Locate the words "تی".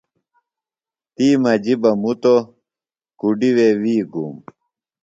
1.15-1.27